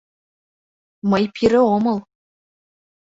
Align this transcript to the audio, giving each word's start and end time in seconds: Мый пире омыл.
Мый 1.09 1.23
пире 1.33 1.61
омыл. 1.75 1.97